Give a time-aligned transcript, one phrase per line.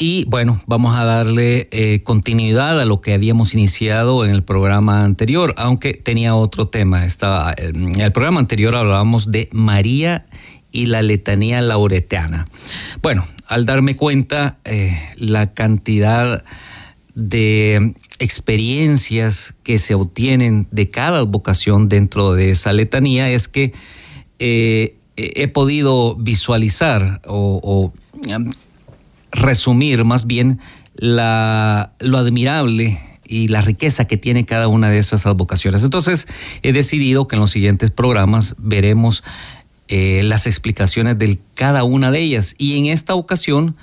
[0.02, 5.04] Y bueno, vamos a darle eh, continuidad a lo que habíamos iniciado en el programa
[5.04, 7.04] anterior, aunque tenía otro tema.
[7.04, 10.24] Estaba, en el programa anterior hablábamos de María
[10.72, 12.48] y la letanía lauretiana.
[13.02, 16.44] Bueno, al darme cuenta eh, la cantidad
[17.14, 23.74] de experiencias que se obtienen de cada vocación dentro de esa letanía es que
[24.38, 27.92] eh, he podido visualizar o,
[29.32, 30.60] resumir más bien
[30.96, 35.84] lo admirable y la riqueza que tiene cada una de esas advocaciones.
[35.84, 36.26] Entonces,
[36.62, 39.22] he decidido que en los siguientes programas veremos
[39.88, 42.54] eh, las explicaciones de cada una de ellas.
[42.58, 43.76] Y en esta ocasión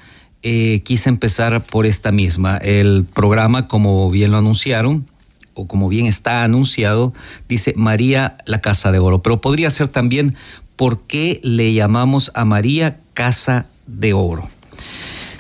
[0.43, 2.57] eh, quise empezar por esta misma.
[2.57, 5.07] El programa, como bien lo anunciaron,
[5.53, 7.13] o como bien está anunciado,
[7.47, 9.21] dice María la Casa de Oro.
[9.21, 10.35] Pero podría ser también
[10.75, 14.49] por qué le llamamos a María Casa de Oro.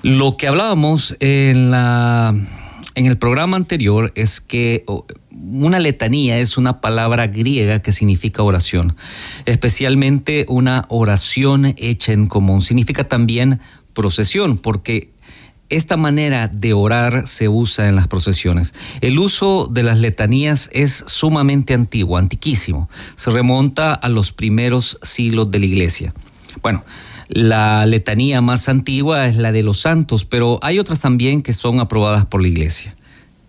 [0.07, 1.73] Lo que hablábamos en,
[2.95, 4.85] el programa anterior es que
[5.29, 8.95] una letanía es una palabra griega que significa oración,
[9.45, 12.61] especialmente una oración hecha en común.
[12.61, 13.59] Significa también
[13.91, 15.11] procesión, porque
[15.67, 18.73] esta manera de orar se usa en las procesiones.
[19.01, 22.89] El uso de las letanías es sumamente antiguo, antiquísimo.
[23.17, 26.13] Se remonta a los primeros siglos de la iglesia.
[26.61, 26.85] Bueno,
[27.29, 31.79] la letanía más antigua es la de los santos, pero hay otras también que son
[31.79, 32.95] aprobadas por la Iglesia.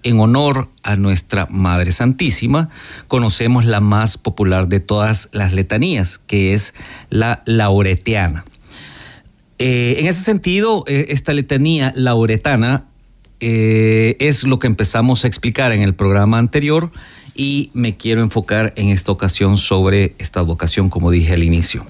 [0.03, 2.71] En honor a nuestra Madre Santísima,
[3.09, 6.75] conocemos la más popular de todas las letanías, que es
[7.11, 8.45] la lauretiana.
[9.59, 12.85] Eh, en ese sentido, eh, esta letanía lauretana
[13.41, 16.91] eh, es lo que empezamos a explicar en el programa anterior
[17.35, 21.85] y me quiero enfocar en esta ocasión sobre esta vocación, como dije al inicio.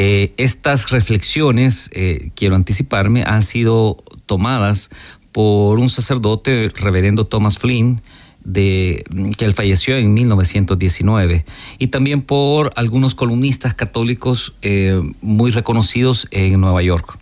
[0.00, 4.90] Eh, estas reflexiones, eh, quiero anticiparme, han sido tomadas
[5.32, 8.00] por un sacerdote, reverendo Thomas Flynn,
[8.44, 9.02] de,
[9.36, 11.44] que él falleció en 1919,
[11.80, 17.18] y también por algunos columnistas católicos eh, muy reconocidos en Nueva York.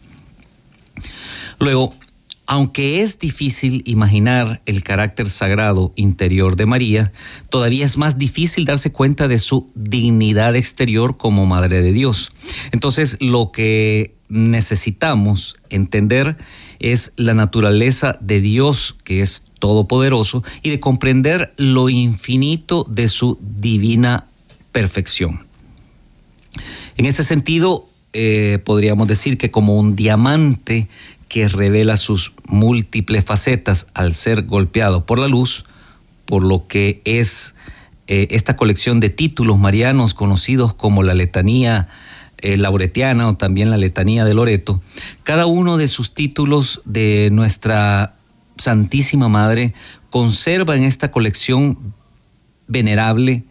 [1.59, 1.95] Luego,
[2.47, 7.13] aunque es difícil imaginar el carácter sagrado interior de María,
[7.51, 12.33] todavía es más difícil darse cuenta de su dignidad exterior como Madre de Dios.
[12.73, 16.37] Entonces, lo que necesitamos entender
[16.79, 23.39] es la naturaleza de Dios, que es todopoderoso, y de comprender lo infinito de su
[23.41, 24.27] divina
[24.73, 25.47] perfección.
[26.97, 30.89] En este sentido, eh, podríamos decir que como un diamante
[31.29, 35.65] que revela sus múltiples facetas al ser golpeado por la luz,
[36.25, 37.55] por lo que es
[38.07, 41.89] eh, esta colección de títulos marianos conocidos como la letanía
[42.39, 44.83] eh, lauretiana o también la letanía de Loreto,
[45.25, 48.15] cada uno de sus títulos de nuestra
[48.59, 49.75] Santísima Madre
[50.11, 51.95] conserva en esta colección
[52.69, 53.45] venerable,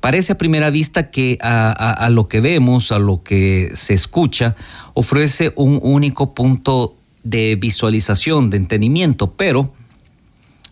[0.00, 4.56] Parece a primera vista que a, lo que vemos, a lo que se escucha,
[4.94, 9.74] ofrece un único punto de visualización, de entendimiento, pero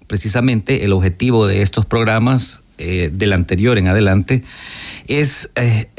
[0.06, 4.44] precisamente el objetivo de estos programas, eh, del anterior en adelante,
[5.08, 5.90] es eh,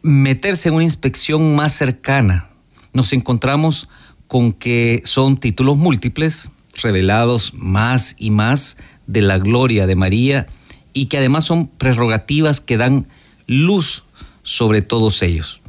[0.00, 2.48] meterse en una inspección más cercana.
[2.94, 3.90] Nos encontramos
[4.26, 6.48] con que son títulos múltiples,
[6.82, 10.46] revelados más y más de la gloria de María
[10.94, 13.06] y que además son prerrogativas que dan
[13.46, 14.04] luz
[14.42, 15.60] sobre todos ellos.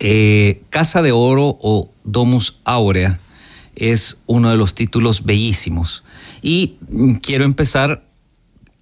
[0.00, 3.18] Eh, Casa de Oro o Domus Aurea
[3.74, 6.04] es uno de los títulos bellísimos.
[6.42, 6.74] Y
[7.22, 8.04] quiero empezar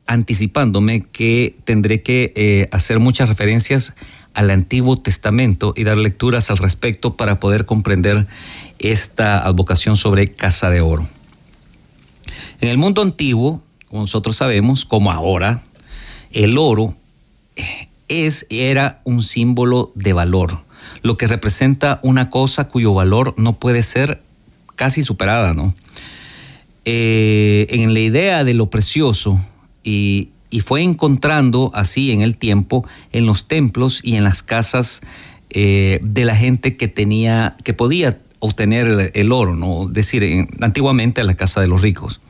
[0.07, 3.95] anticipándome que tendré que eh, hacer muchas referencias
[4.35, 8.27] al Antiguo Testamento y dar lecturas al respecto para poder comprender
[8.79, 11.07] esta advocación sobre Casa de Oro.
[12.61, 13.63] En el mundo antiguo,
[13.93, 15.63] nosotros sabemos, como ahora,
[16.33, 16.97] el oro
[18.09, 20.59] es, era un símbolo de valor,
[21.03, 24.23] lo que representa una cosa cuyo valor no puede ser
[24.75, 25.75] casi superada, ¿no?
[26.85, 29.41] Eh, en la idea de lo precioso
[29.83, 30.31] y,
[30.65, 35.03] fue encontrando así en el tiempo en los templos y en las casas
[35.51, 39.89] eh, de la gente que tenía, que podía obtener el, oro, ¿no?
[39.89, 42.23] Es decir, antiguamente en la casa de los ricos.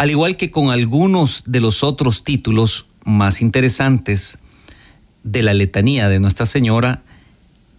[0.00, 4.38] Al igual que con algunos de los otros títulos más interesantes
[5.24, 7.02] de la letanía de Nuestra Señora,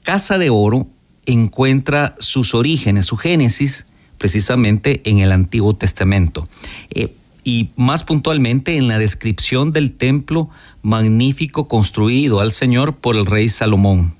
[0.04, 0.86] Casa de Oro
[1.26, 3.88] encuentra sus orígenes, su génesis,
[4.20, 6.48] precisamente en el Antiguo Testamento.
[6.92, 7.12] Eh,
[7.44, 10.48] y más puntualmente en la descripción del templo
[10.84, 14.14] magnífico construido al Señor por el rey Salomón,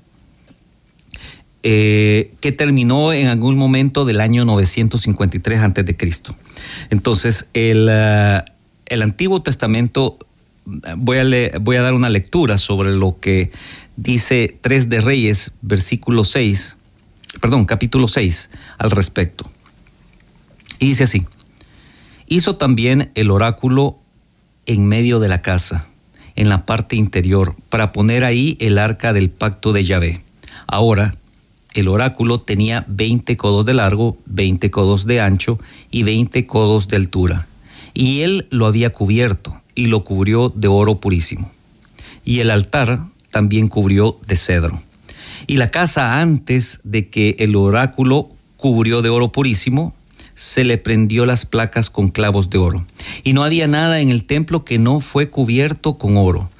[1.62, 5.96] eh, que terminó en algún momento del año 953 a.C.
[6.90, 8.42] Entonces, el, eh,
[8.86, 10.18] el Antiguo Testamento,
[10.96, 13.50] voy a, voy a dar una lectura sobre lo que
[13.96, 16.76] dice 3 de Reyes, versículo 6,
[17.40, 19.50] perdón, capítulo 6 al respecto.
[20.78, 21.24] Y dice así,
[22.26, 23.98] hizo también el oráculo
[24.66, 25.86] en medio de la casa,
[26.34, 30.24] en la parte interior, para poner ahí el arca del pacto de Yahvé.
[30.66, 31.14] Ahora,
[31.74, 35.58] el oráculo tenía 20 codos de largo, 20 codos de ancho
[35.90, 37.46] y 20 codos de altura.
[37.94, 41.50] Y él lo había cubierto y lo cubrió de oro purísimo.
[42.24, 44.82] Y el altar también cubrió de cedro.
[45.46, 49.94] Y la casa antes de que el oráculo cubrió de oro purísimo,
[50.34, 52.86] se le prendió las placas con clavos de oro.
[53.24, 56.50] Y no había nada en el templo que no fue cubierto con oro.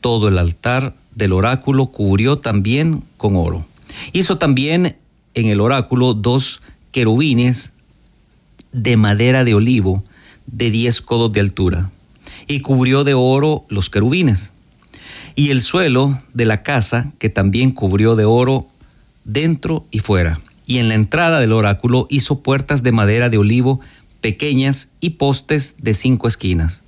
[0.00, 3.64] Todo el altar del oráculo cubrió también con oro.
[4.12, 4.96] Hizo también
[5.34, 6.62] en el oráculo dos
[6.92, 7.72] querubines
[8.72, 10.04] de madera de olivo
[10.46, 11.90] de diez codos de altura
[12.46, 14.50] y cubrió de oro los querubines
[15.36, 18.66] y el suelo de la casa que también cubrió de oro
[19.24, 20.40] dentro y fuera.
[20.66, 23.80] Y en la entrada del oráculo hizo puertas de madera de olivo
[24.20, 26.82] pequeñas y postes de cinco esquinas.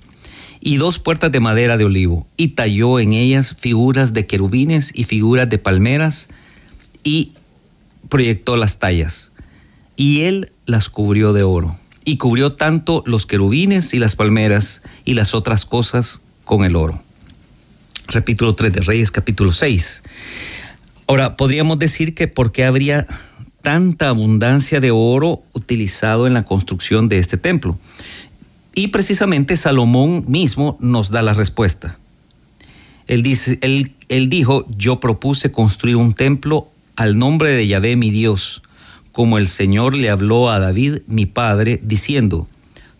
[0.59, 5.03] Y dos puertas de madera de olivo, y talló en ellas figuras de querubines y
[5.03, 6.29] figuras de palmeras,
[7.07, 7.31] y
[8.09, 9.31] proyectó las tallas.
[9.95, 15.13] Y él las cubrió de oro, y cubrió tanto los querubines y las palmeras y
[15.13, 17.01] las otras cosas con el oro
[18.07, 20.01] capítulo 3 de Reyes, capítulo 6.
[21.07, 23.05] Ahora, podríamos decir que por qué habría
[23.61, 27.77] tanta abundancia de oro utilizado en la construcción de este templo.
[28.73, 31.97] Y precisamente Salomón mismo nos da la respuesta.
[33.07, 38.11] Él, dice, él, él dijo, yo propuse construir un templo al nombre de Yahvé mi
[38.11, 38.63] Dios,
[39.13, 42.47] como el Señor le habló a David mi padre, diciendo,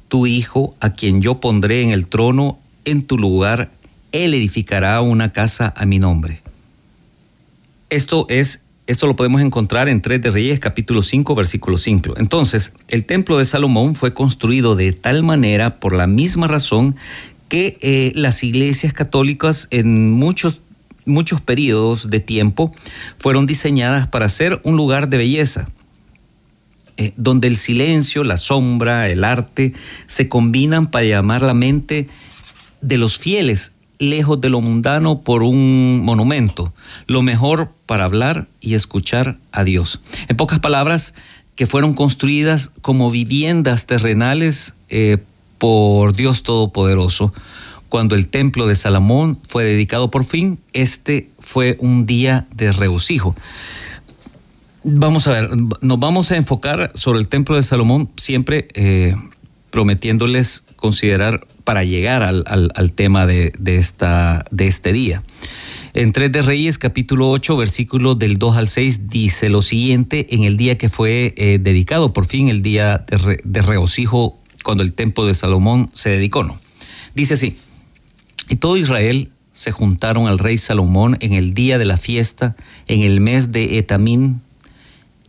[0.08, 3.72] tu hijo, a quien yo pondré en el trono en tu lugar,
[4.14, 6.42] él edificará una casa a mi nombre.
[7.90, 12.14] Esto es esto lo podemos encontrar en 3 de Reyes capítulo 5 versículo 5.
[12.18, 16.96] Entonces, el templo de Salomón fue construido de tal manera por la misma razón
[17.50, 20.62] que eh, las iglesias católicas en muchos
[21.08, 22.72] muchos periodos de tiempo
[23.18, 25.70] fueron diseñadas para ser un lugar de belleza,
[26.98, 29.74] eh, donde el silencio, la sombra, el arte
[30.06, 32.08] se combinan para llamar la mente
[32.82, 36.74] de los fieles lejos de lo mundano por un monumento,
[37.08, 40.00] lo mejor para hablar y escuchar a Dios.
[40.28, 41.14] En pocas palabras,
[41.56, 45.18] que fueron construidas como viviendas terrenales eh,
[45.58, 47.34] por Dios Todopoderoso.
[47.90, 53.36] Cuando el templo de Salomón fue dedicado por fin, este fue un día de regocijo.
[54.84, 55.50] Vamos a ver,
[55.82, 59.16] nos vamos a enfocar sobre el templo de Salomón siempre eh,
[59.70, 65.24] prometiéndoles considerar para llegar al, tema de, esta, de este día.
[65.94, 70.44] En 3 de Reyes, capítulo 8, versículo del 2 al 6, dice lo siguiente, en
[70.44, 74.94] el día que fue eh, dedicado, por fin el día de, de, regocijo, cuando el
[74.94, 76.60] templo de Salomón se dedicó, ¿no?
[77.16, 77.58] Dice así,
[78.50, 82.56] y todo Israel se juntaron al rey Salomón en el día de la fiesta,
[82.88, 84.42] en el mes de Etamín.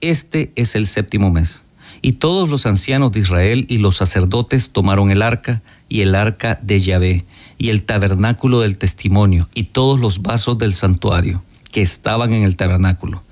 [0.00, 1.64] Este es el séptimo mes.
[2.02, 6.58] Y todos los ancianos de Israel y los sacerdotes tomaron el arca y el arca
[6.62, 7.25] de Yahvé
[7.56, 12.56] y el tabernáculo del testimonio y todos los vasos del santuario que estaban en el
[12.56, 13.22] tabernáculo.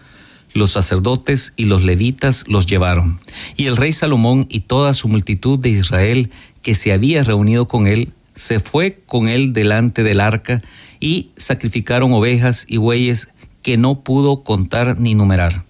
[0.52, 3.20] Los sacerdotes y los levitas los llevaron.
[3.56, 6.30] Y el rey Salomón y toda su multitud de Israel
[6.62, 10.62] que se había reunido con él, se fue con él delante del arca
[11.00, 13.28] y sacrificaron ovejas y bueyes
[13.62, 15.64] que no pudo contar ni numerar.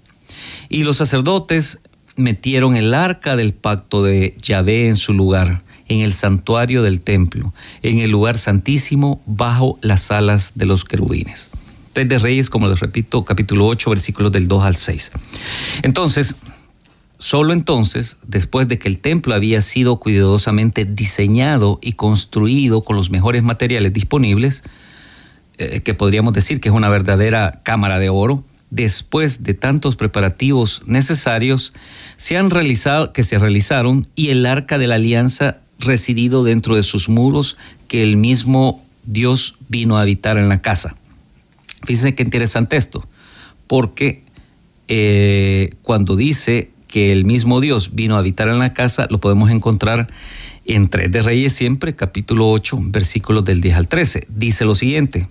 [0.69, 1.79] Y los sacerdotes
[2.17, 7.55] metieron el arca del pacto de Yahvé en su lugar, en el santuario del templo,
[7.83, 11.49] en el lugar santísimo, bajo las alas de los querubines.
[11.93, 15.13] Tres de Reyes, como les repito, capítulo 8, versículos del 2 al 6.
[15.83, 16.37] Entonces,
[17.19, 23.11] solo entonces, después de que el templo había sido cuidadosamente diseñado y construido con los
[23.11, 24.63] mejores materiales disponibles,
[25.59, 30.83] eh, que podríamos decir que es una verdadera cámara de oro, después de tantos preparativos
[30.87, 31.73] necesarios
[32.17, 36.83] se han realizado, que se realizaron y el arca de la alianza residido dentro de
[36.83, 37.57] sus muros
[37.89, 40.97] que el mismo Dios vino a habitar en la casa.
[41.85, 43.07] Fíjense qué interesante esto,
[43.67, 44.25] porque
[44.89, 49.51] eh, cuando dice que el mismo Dios vino a habitar en la casa, lo podemos
[49.51, 50.07] encontrar
[50.65, 54.27] en 3 de Reyes siempre, capítulo 8, versículos del 10 al 13.
[54.29, 55.29] Dice lo siguiente,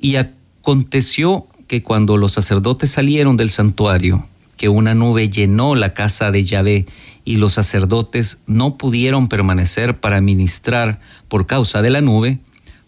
[0.00, 6.30] y aconteció que cuando los sacerdotes salieron del santuario, que una nube llenó la casa
[6.30, 6.86] de Yahvé
[7.24, 12.40] y los sacerdotes no pudieron permanecer para ministrar por causa de la nube,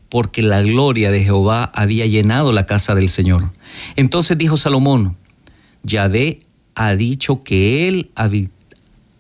[0.08, 3.52] porque la gloria de Jehová había llenado la casa del Señor.
[3.96, 5.16] Entonces dijo Salomón,
[5.82, 6.40] Yahvé
[6.74, 8.10] ha dicho que él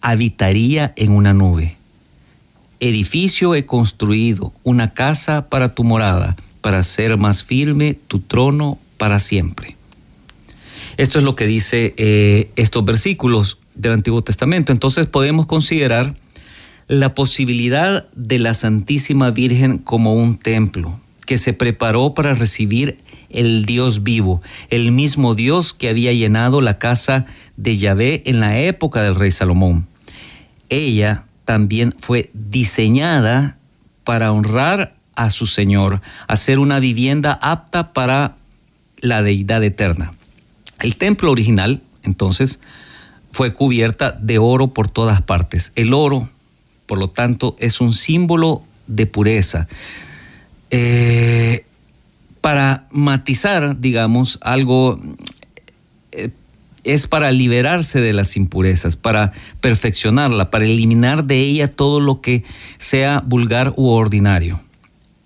[0.00, 1.76] habitaría en una nube.
[2.80, 9.18] Edificio he construido, una casa para tu morada, para hacer más firme tu trono para
[9.18, 9.76] siempre.
[10.96, 14.72] Esto es lo que dice eh, estos versículos del Antiguo Testamento.
[14.72, 16.16] Entonces podemos considerar
[16.88, 22.98] la posibilidad de la Santísima Virgen como un templo que se preparó para recibir
[23.32, 28.58] el Dios vivo, el mismo Dios que había llenado la casa de Yahvé en la
[28.58, 29.86] época del rey Salomón.
[30.68, 33.58] Ella también fue diseñada
[34.04, 38.36] para honrar a su Señor, hacer una vivienda apta para
[39.00, 40.14] la deidad eterna.
[40.80, 42.58] El templo original, entonces,
[43.30, 45.72] fue cubierta de oro por todas partes.
[45.74, 46.28] El oro,
[46.86, 49.68] por lo tanto, es un símbolo de pureza.
[50.70, 51.64] Eh,
[52.42, 55.00] para matizar, digamos, algo,
[56.10, 56.30] eh,
[56.84, 62.44] es para liberarse de las impurezas, para perfeccionarla, para eliminar de ella todo lo que
[62.78, 64.60] sea vulgar u ordinario.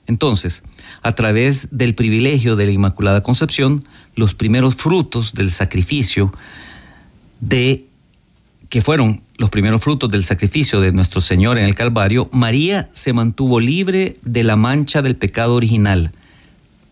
[0.06, 0.62] Entonces,
[1.02, 6.32] a través del privilegio de la Inmaculada Concepción, los primeros frutos del sacrificio
[7.40, 7.86] de
[8.68, 13.14] que fueron los primeros frutos del sacrificio de nuestro Señor en el Calvario, María se
[13.14, 16.12] mantuvo libre de la mancha del pecado original.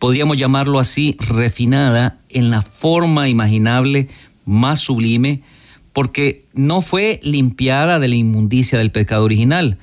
[0.05, 4.09] Podríamos llamarlo así, refinada en la forma imaginable
[4.45, 5.41] más sublime,
[5.95, 9.79] porque no fue limpiada de la inmundicia del pecado original,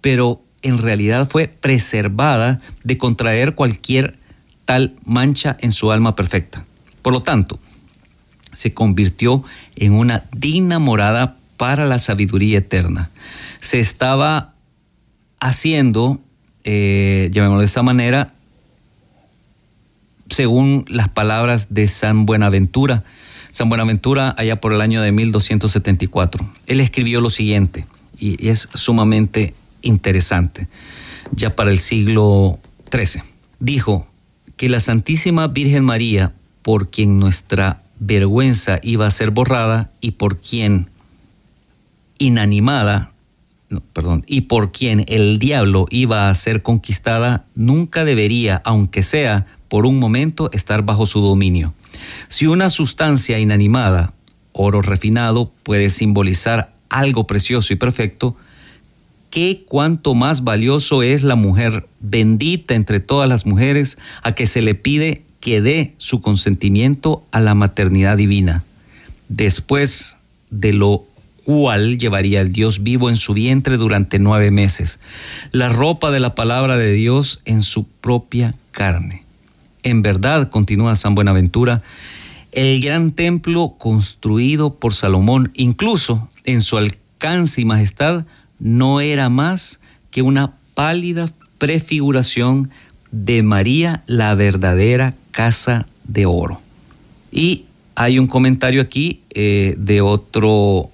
[0.00, 4.18] pero en realidad fue preservada de contraer cualquier
[4.64, 6.64] tal mancha en su alma perfecta.
[7.02, 7.58] Por lo tanto,
[8.54, 9.44] se convirtió
[9.76, 13.10] en una digna morada para la sabiduría eterna.
[13.60, 14.54] Se estaba
[15.40, 16.22] haciendo,
[16.64, 18.32] eh, llamémoslo de esa manera,
[20.30, 23.04] según las palabras de San Buenaventura.
[23.50, 26.48] San Buenaventura, allá por el año de 1274.
[26.66, 27.86] Él escribió lo siguiente,
[28.18, 30.68] y es sumamente interesante,
[31.32, 32.58] ya para el siglo
[32.92, 33.22] XIII.
[33.60, 34.06] Dijo
[34.56, 36.32] que la Santísima Virgen María,
[36.62, 40.88] por quien nuestra vergüenza iba a ser borrada y por quien
[42.18, 43.12] inanimada,
[43.92, 49.86] perdón, y por quien el diablo iba a ser conquistada, nunca debería, aunque sea por
[49.86, 51.74] un momento, estar bajo su dominio.
[52.28, 54.12] Si una sustancia inanimada,
[54.52, 58.36] oro refinado, puede simbolizar algo precioso y perfecto,
[59.30, 64.62] qué cuánto más valioso es la mujer bendita entre todas las mujeres a que se
[64.62, 68.64] le pide que dé su consentimiento a la maternidad divina,
[69.28, 70.16] después
[70.50, 71.04] de lo
[71.44, 74.98] cual llevaría el Dios vivo en su vientre durante nueve meses,
[75.52, 79.27] la ropa de la palabra de Dios en su propia carne.
[79.82, 81.82] En verdad, continúa San Buenaventura,
[82.52, 88.24] el gran templo construido por Salomón, incluso en su alcance y majestad,
[88.58, 89.80] no era más
[90.10, 92.70] que una pálida prefiguración
[93.10, 96.60] de María, la verdadera casa de oro.
[97.30, 100.90] Y hay un comentario aquí eh, de, otro,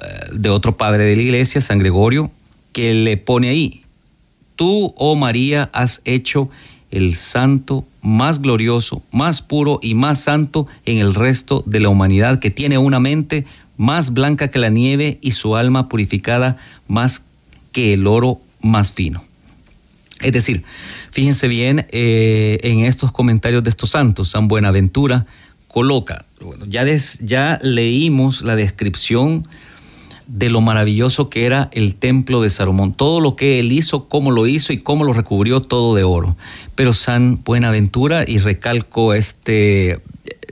[0.00, 2.30] eh, de otro padre de la iglesia, San Gregorio,
[2.72, 3.82] que le pone ahí,
[4.54, 6.50] tú, oh María, has hecho
[6.90, 12.38] el santo más glorioso, más puro y más santo en el resto de la humanidad,
[12.38, 13.44] que tiene una mente
[13.76, 16.56] más blanca que la nieve y su alma purificada
[16.88, 17.24] más
[17.72, 19.22] que el oro más fino.
[20.22, 20.64] Es decir,
[21.10, 24.30] fíjense bien eh, en estos comentarios de estos santos.
[24.30, 25.26] San Buenaventura
[25.68, 26.24] coloca,
[26.68, 29.46] ya leímos la descripción
[30.26, 34.30] de lo maravilloso que era el templo de Salomón, todo lo que él hizo, cómo
[34.30, 36.36] lo hizo y cómo lo recubrió todo de oro.
[36.74, 40.00] Pero San Buenaventura, y recalco este,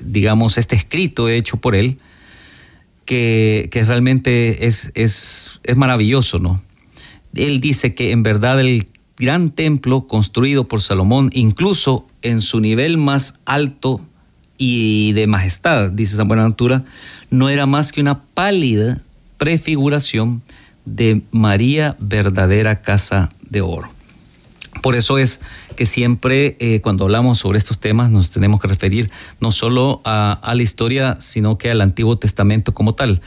[0.04, 1.99] digamos, este escrito hecho por él,
[3.04, 6.62] que, que realmente es, es, es maravilloso, ¿no?
[7.35, 8.87] Él dice que en verdad el
[9.19, 14.00] gran templo construido por Salomón, incluso en su nivel más alto,
[14.57, 16.85] y de majestad, dice San Buenaventura,
[17.31, 19.02] no era más que una pálida
[19.36, 20.42] prefiguración
[20.84, 23.90] de María verdadera casa de oro.
[24.82, 25.40] Por eso es
[25.76, 29.10] que siempre eh, cuando hablamos sobre estos temas nos tenemos que referir
[29.40, 33.22] no solo a, la historia, sino que al Antiguo Testamento como tal,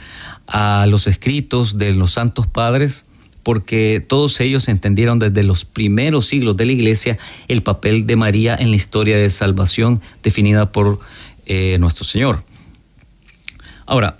[0.46, 3.06] a los escritos de los santos padres,
[3.42, 8.54] porque todos ellos entendieron desde los primeros siglos de la iglesia el papel de María
[8.54, 11.00] en la historia de salvación definida por
[11.46, 12.44] eh, nuestro Señor.
[13.86, 14.18] Ahora,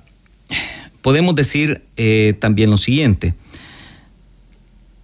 [1.09, 3.33] podemos decir eh, también lo siguiente.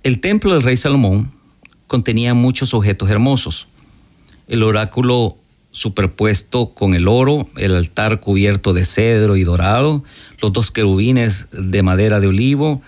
[0.02, 1.32] El templo del rey Salomón
[1.86, 3.68] contenía muchos objetos hermosos.
[4.46, 5.38] El oráculo
[5.70, 10.04] superpuesto con el oro, el altar cubierto de cedro y dorado,
[10.42, 12.82] los dos querubines de madera de olivo,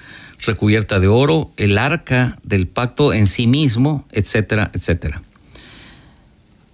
[0.44, 5.22] recubierta de oro, el arca del pacto en sí mismo, etcétera, etcétera.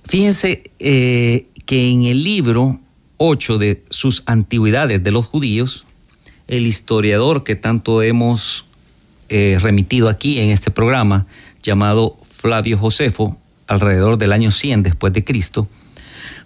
[0.06, 2.80] Fíjense eh, que en el libro
[3.18, 5.86] 8 de sus antigüedades de los judíos,
[6.48, 8.64] el historiador que tanto hemos
[9.28, 11.26] eh, remitido aquí en este programa,
[11.62, 15.68] llamado Flavio Josefo, alrededor del año 100 después de Cristo,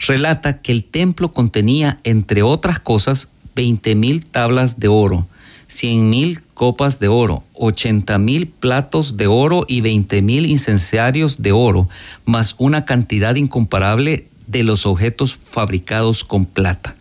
[0.06, 5.26] relata que el templo contenía, entre otras cosas, 20.000 tablas de oro,
[5.68, 11.88] 100.000 copas de oro, 80.000 platos de oro y 20.000 incenciarios de oro,
[12.24, 16.95] más una cantidad incomparable de los objetos fabricados con plata.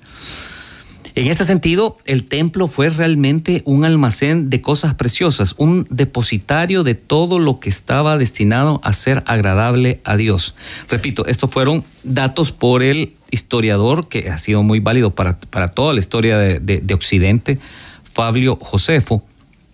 [1.15, 6.93] En este sentido, el templo fue realmente un almacén de cosas preciosas, un depositario de
[6.93, 10.55] todo lo que estaba destinado a ser agradable a Dios.
[10.89, 15.37] Repito, estos fueron datos por el historiador que ha sido muy válido para,
[15.69, 17.59] toda la historia de, Occidente,
[18.03, 19.23] Fabio Josefo,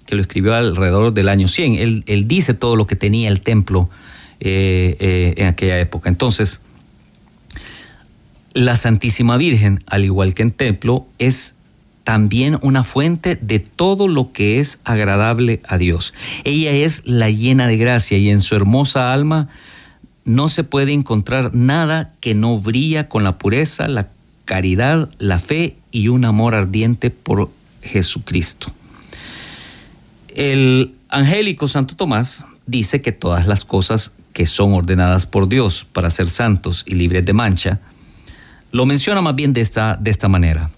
[0.05, 2.03] que lo escribió alrededor del año 100.
[2.05, 3.89] Él, dice todo lo que tenía el templo
[4.39, 6.07] eh, eh, en aquella época.
[6.07, 6.61] Entonces,
[8.53, 11.55] la Santísima Virgen, al igual que en templo, es
[12.03, 16.13] también una fuente de todo lo que es agradable a Dios.
[16.43, 19.49] Ella es la llena de gracia y en su hermosa alma
[20.25, 24.09] no se puede encontrar nada que no brilla con la pureza, la
[24.45, 27.49] caridad, la fe y un amor ardiente por
[27.81, 28.71] Jesucristo.
[30.35, 36.09] El angélico Santo Tomás dice que todas las cosas que son ordenadas por Dios para
[36.09, 37.79] ser santos y libres de mancha,
[38.71, 40.69] lo menciona más bien de esta, de esta manera.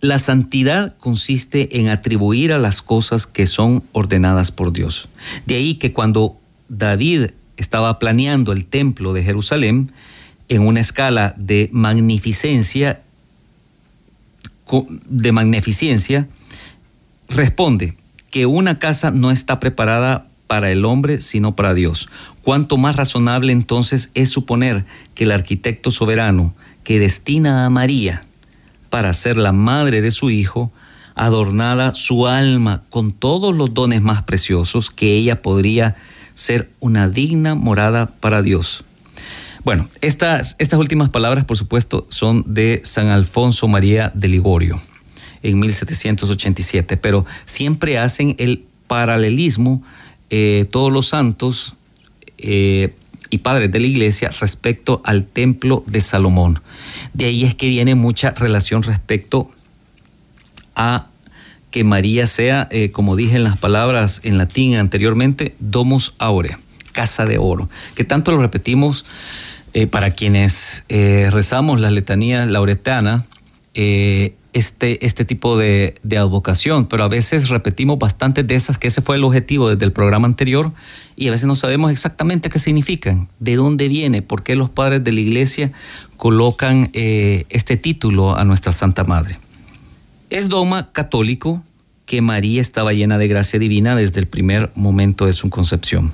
[0.00, 5.08] La santidad consiste en atribuir a las cosas que son ordenadas por Dios.
[5.44, 9.92] De ahí que cuando David estaba planeando el templo de Jerusalén,
[10.48, 13.02] en una escala de magnificencia,
[15.06, 16.28] de magnificencia,
[17.28, 17.96] responde
[18.30, 22.08] que una casa no está preparada para el hombre, sino para Dios.
[22.42, 28.22] Cuánto más razonable entonces es suponer que el arquitecto soberano que destina a María
[28.88, 30.72] para ser la madre de su Hijo,
[31.14, 35.96] adornada su alma con todos los dones más preciosos, que ella podría
[36.34, 38.84] ser una digna morada para Dios.
[39.62, 44.80] Bueno, estas, estas últimas palabras, por supuesto, son de San Alfonso María de Ligorio
[45.42, 49.82] en 1787, pero siempre hacen el paralelismo
[50.30, 51.74] eh, todos los santos
[52.42, 52.94] eh,
[53.30, 56.60] y padres de la iglesia respecto al templo de Salomón.
[57.14, 59.50] De ahí es que viene mucha relación respecto
[60.74, 61.06] a
[61.70, 66.58] que María sea, eh, como dije en las palabras en latín anteriormente, domus aurea,
[66.92, 69.04] casa de oro, que tanto lo repetimos
[69.92, 73.24] para quienes rezamos la letanía lauretana,
[74.52, 79.00] este, este tipo de, de, advocación, pero a veces repetimos bastante de esas, que ese
[79.00, 80.72] fue el objetivo desde el programa anterior,
[81.16, 85.04] y a veces no sabemos exactamente qué significan, de dónde viene, por qué los padres
[85.04, 85.72] de la iglesia
[86.16, 89.38] colocan eh, este título a nuestra Santa Madre.
[90.30, 91.62] Es dogma católico
[92.06, 96.12] que María estaba llena de gracia divina desde el primer momento de su concepción.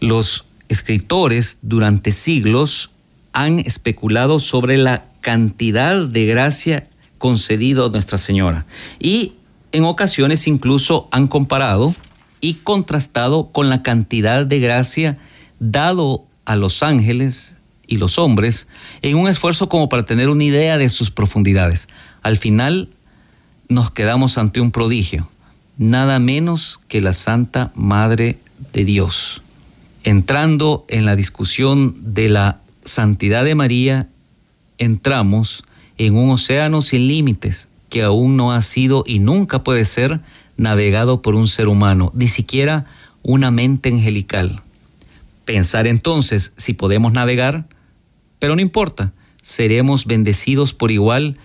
[0.00, 2.90] Los escritores durante siglos
[3.32, 6.86] han especulado sobre la cantidad de gracia
[7.20, 8.64] concedido a Nuestra Señora.
[8.98, 9.34] Y
[9.72, 11.94] en ocasiones incluso han comparado
[12.40, 15.18] y contrastado con la cantidad de gracia
[15.58, 17.56] dado a los ángeles
[17.86, 18.68] y los hombres
[19.02, 21.88] en un esfuerzo como para tener una idea de sus profundidades.
[22.22, 22.88] Al final
[23.68, 25.30] nos quedamos ante un prodigio,
[25.76, 28.38] nada menos que la Santa Madre
[28.72, 29.42] de Dios.
[30.04, 34.08] Entrando en la discusión de la santidad de María,
[34.78, 35.64] entramos
[36.00, 40.20] en un océano sin límites que aún no ha sido y nunca puede ser
[40.56, 42.86] navegado por un ser humano, ni siquiera
[43.22, 44.62] una mente angelical.
[45.44, 47.66] Pensar entonces si podemos navegar,
[48.38, 51.36] pero no importa, seremos bendecidos por igual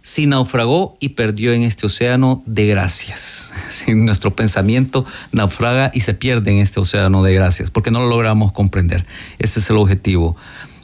[0.00, 3.52] si naufragó y perdió en este océano de gracias.
[3.68, 8.08] Si nuestro pensamiento naufraga y se pierde en este océano de gracias, porque no lo
[8.08, 9.04] logramos comprender.
[9.38, 10.36] Ese es el objetivo.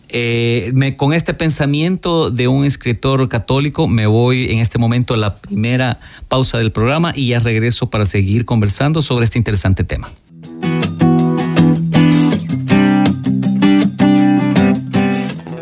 [0.08, 5.36] Eh, con este pensamiento de un escritor católico me voy en este momento a la
[5.36, 10.10] primera pausa del programa y ya regreso para seguir conversando sobre este interesante tema.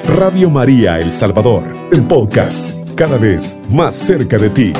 [0.04, 4.72] Radio María El Salvador, el podcast, cada vez más cerca de ti.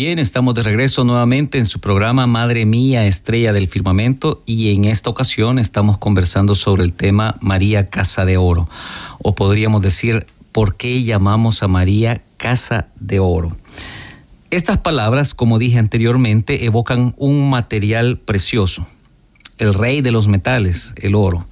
[0.00, 4.84] Bien, estamos de regreso nuevamente en su programa Madre Mía, Estrella del Firmamento y en
[4.84, 8.68] esta ocasión estamos conversando sobre el tema María Casa de Oro,
[9.20, 13.56] o podríamos decir, ¿por qué llamamos a María Casa de Oro?
[14.52, 18.86] Estas palabras, como dije anteriormente, evocan un material precioso,
[19.58, 21.48] el rey de los metales, el oro.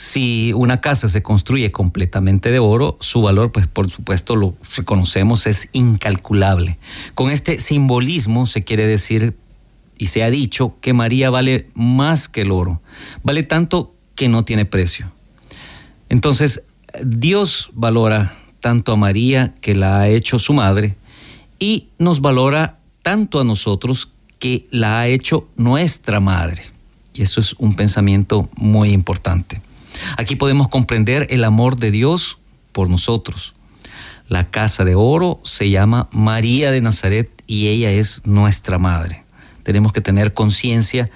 [0.00, 5.46] Si una casa se construye completamente de oro, su valor, pues por supuesto lo reconocemos,
[5.46, 6.78] es incalculable.
[7.14, 9.36] Con este simbolismo se quiere decir
[9.98, 12.80] y se ha dicho que María vale más que el oro,
[13.24, 15.12] vale tanto que no tiene precio.
[16.08, 16.62] Entonces,
[17.04, 20.96] Dios valora tanto a María que la ha hecho su madre
[21.58, 24.08] y nos valora tanto a nosotros
[24.38, 26.62] que la ha hecho nuestra madre.
[27.12, 29.60] Y eso es un pensamiento muy importante.
[30.16, 32.38] Aquí podemos comprender el amor de Dios
[32.72, 33.54] por nosotros.
[34.28, 39.24] La casa de oro se llama María de Nazaret y ella es nuestra madre.
[39.64, 41.10] Tenemos que tener conciencia,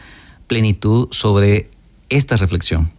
[0.46, 1.70] plenitud sobre
[2.08, 2.90] esta reflexión.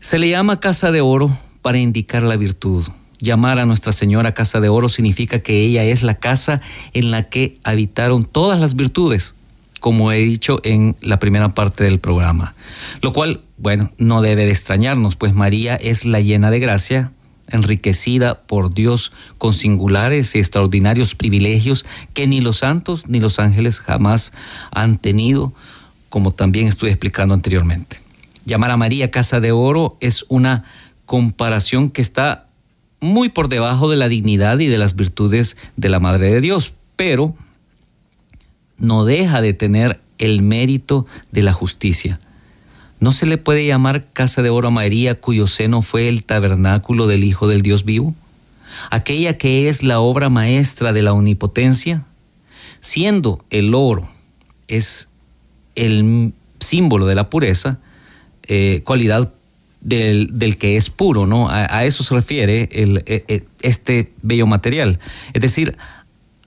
[0.00, 1.30] Se le llama casa de oro
[1.62, 2.86] para indicar la virtud.
[3.18, 6.60] Llamar a Nuestra Señora casa de oro significa que ella es la casa
[6.92, 9.34] en la que habitaron todas las virtudes
[9.82, 12.54] como he dicho en la primera parte del programa.
[13.00, 17.12] Lo cual, bueno, no debe de extrañarnos, pues María es la llena de gracia,
[17.46, 23.78] enriquecida por Dios con singulares y extraordinarios privilegios que ni los santos ni los ángeles
[23.78, 24.32] jamás
[24.72, 25.52] han tenido,
[26.08, 28.00] como también estuve explicando anteriormente.
[28.44, 30.64] Llamar a María Casa de Oro es una
[31.06, 32.48] comparación que está
[32.98, 36.74] muy por debajo de la dignidad y de las virtudes de la Madre de Dios,
[36.96, 37.36] pero
[38.76, 42.18] no deja de tener el mérito de la justicia.
[43.02, 47.08] ¿No se le puede llamar casa de oro a María cuyo seno fue el tabernáculo
[47.08, 48.14] del Hijo del Dios vivo?
[48.92, 52.04] Aquella que es la obra maestra de la omnipotencia,
[52.78, 54.08] siendo el oro
[54.68, 55.08] es
[55.74, 57.80] el símbolo de la pureza,
[58.44, 59.32] eh, cualidad
[59.80, 61.48] del, que es puro, ¿no?
[61.50, 65.00] A, eso se refiere el, e, e, este bello material.
[65.32, 65.76] Es decir,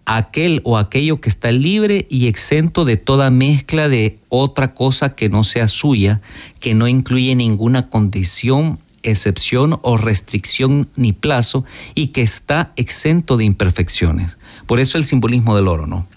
[0.06, 5.30] aquel o aquello que está libre y exento de toda mezcla de otra cosa que
[5.30, 6.22] no sea suya,
[6.60, 13.46] que no incluye ninguna condición, excepción o restricción ni plazo y que está exento de
[13.46, 14.38] imperfecciones.
[14.68, 16.08] Por eso el simbolismo del oro, ¿no?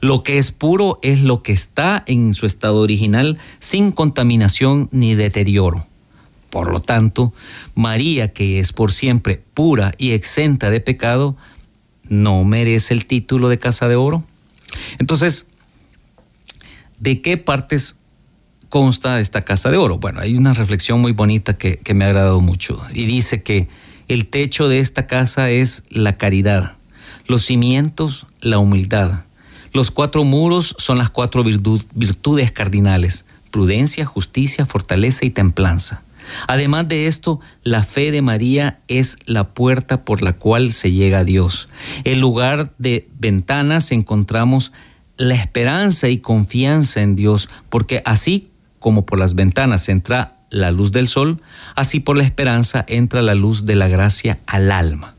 [0.00, 5.14] Lo que es puro es lo que está en su estado original sin contaminación ni
[5.14, 5.86] deterioro.
[6.50, 7.32] Por lo tanto,
[7.74, 11.36] María, que es por siempre pura y exenta de pecado,
[12.08, 14.24] no merece el título de Casa de Oro.
[14.98, 15.46] Entonces,
[16.98, 17.96] ¿de qué partes
[18.68, 19.98] consta esta Casa de Oro?
[19.98, 23.68] Bueno, hay una reflexión muy bonita que, me ha agradado mucho y dice que
[24.08, 26.76] el techo de esta casa es la caridad,
[27.26, 29.24] los cimientos, la humildad.
[29.72, 36.02] Los cuatro muros son las cuatro virtudes cardinales, prudencia, justicia, fortaleza y templanza.
[36.48, 41.20] Además de esto, la fe de María es la puerta por la cual se llega
[41.20, 41.68] a Dios.
[42.04, 44.72] En lugar de ventanas encontramos
[45.16, 50.92] la esperanza y confianza en Dios, porque así como por las ventanas entra la luz
[50.92, 51.40] del sol,
[51.74, 55.14] así por la esperanza entra la luz de la gracia al alma.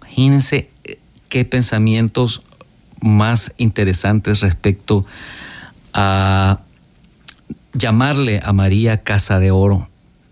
[0.00, 2.42] Imagínense eh, qué pensamientos
[3.00, 5.04] más interesantes respecto
[5.92, 6.60] a
[7.74, 9.88] llamarle a María Casa de Oro,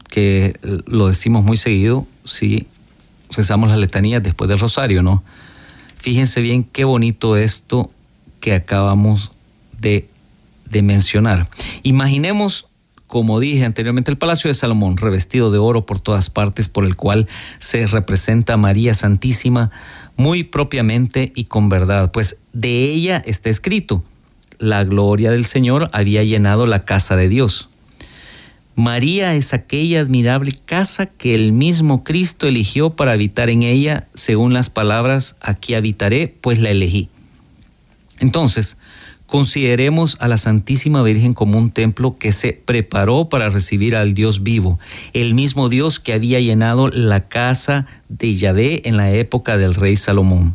[0.09, 2.67] que lo decimos muy seguido si
[3.31, 5.23] rezamos las letanías después del rosario, ¿no?
[5.97, 7.91] Fíjense bien qué bonito esto
[8.41, 9.31] que acabamos
[9.79, 10.09] de,
[10.69, 11.49] de mencionar.
[11.83, 12.67] Imaginemos,
[13.07, 16.97] como dije anteriormente, el Palacio de Salomón, revestido de oro por todas partes, por el
[16.97, 17.29] cual
[17.59, 19.71] se representa a María Santísima
[20.17, 24.03] muy propiamente y con verdad, pues de ella está escrito,
[24.63, 27.69] la gloria del Señor había llenado la casa de Dios.
[28.75, 34.55] María es aquella admirable casa que el mismo Cristo eligió para habitar en ella, según
[34.55, 37.09] las palabras, aquí habitaré, pues la elegí.
[38.21, 38.77] Entonces,
[39.33, 44.43] Consideremos a la Santísima Virgen como un templo que se preparó para recibir al Dios
[44.43, 44.79] vivo,
[45.15, 49.97] el mismo Dios que había llenado la casa de Yahvé en la época del rey
[49.97, 50.55] Salomón.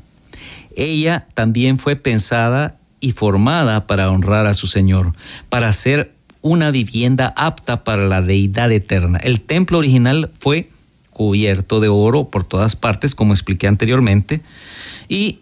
[0.76, 5.14] Ella también fue pensada y formada para honrar a su Señor,
[5.50, 9.20] para ser una vivienda apta para la deidad eterna.
[9.20, 10.70] El templo original fue
[11.12, 14.42] cubierto de oro por todas partes, como expliqué anteriormente,
[15.10, 15.40] y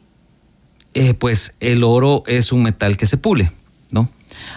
[0.94, 3.52] eh, pues el oro es un metal que se pule,
[3.92, 4.10] ¿no?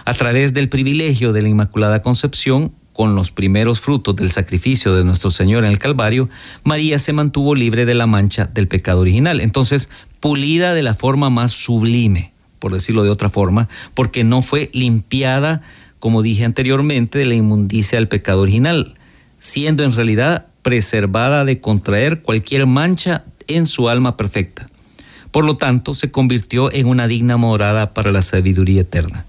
[0.05, 5.05] A través del privilegio de la Inmaculada Concepción, con los primeros frutos del sacrificio de
[5.05, 6.27] nuestro Señor en el Calvario,
[6.63, 9.39] María se mantuvo libre de la mancha del pecado original.
[9.39, 9.87] Entonces,
[10.19, 15.61] pulida de la forma más sublime, por decirlo de otra forma, porque no fue limpiada,
[15.99, 18.95] como dije anteriormente, de la inmundicia del pecado original,
[19.39, 24.67] siendo en realidad preservada de contraer cualquier mancha en su alma perfecta.
[25.31, 29.25] Por lo tanto, se convirtió en una digna morada para la sabiduría eterna.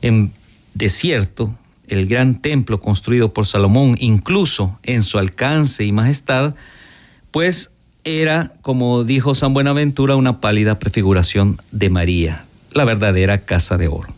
[0.00, 0.32] En
[0.74, 1.54] desierto,
[1.88, 6.54] el gran templo construido por Salomón, incluso en su alcance y majestad,
[7.30, 7.72] pues
[8.04, 12.43] era, como dijo San Buenaventura, una pálida prefiguración de María,
[12.74, 14.08] la verdadera casa de oro.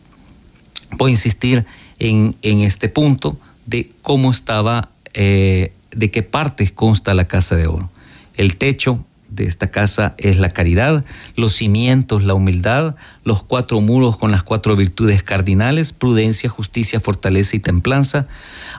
[0.92, 1.66] Voy a insistir
[1.98, 7.90] en, este punto de cómo estaba, eh, de qué partes consta la casa de oro.
[8.36, 11.04] El techo de esta casa es la caridad,
[11.36, 17.56] los cimientos, la humildad, los cuatro muros con las cuatro virtudes cardinales, prudencia, justicia, fortaleza
[17.56, 18.26] y templanza.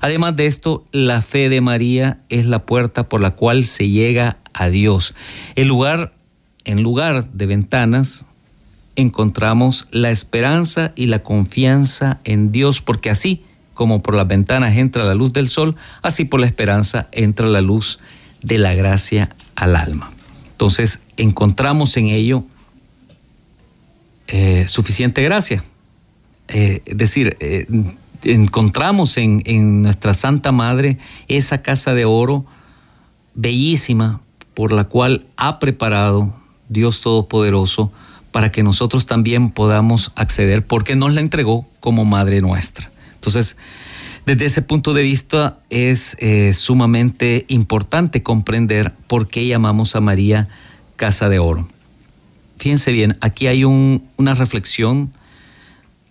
[0.02, 4.38] Además de esto, la fe de María es la puerta por la cual se llega
[4.54, 5.14] a Dios.
[5.56, 6.14] El lugar,
[6.66, 8.27] en lugar de ventanas,
[8.98, 15.06] encontramos la esperanza y la confianza en Dios, porque así como por las ventanas entra
[15.06, 18.00] la luz del sol, así por la esperanza entra la luz
[18.42, 20.12] de la gracia al alma.
[20.52, 22.44] Entonces encontramos en ello
[24.28, 25.64] eh, suficiente gracia.
[26.48, 27.68] Eh, es decir, eh,
[28.24, 32.48] encontramos en, en nuestra Santa Madre esa casa de oro
[33.36, 34.22] bellísima
[34.56, 36.34] por la cual ha preparado
[36.68, 37.92] Dios Todopoderoso
[38.38, 42.92] para que nosotros también podamos acceder, porque nos la entregó como Madre nuestra.
[43.16, 43.58] Entonces,
[44.28, 50.50] desde ese punto de vista es eh, sumamente importante comprender por qué llamamos a María
[50.98, 51.68] Casa de Oro.
[52.60, 55.12] Fíjense bien, aquí hay una reflexión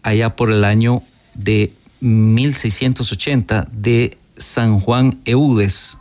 [0.02, 5.98] allá por el año de 1680 de San Juan Eudes,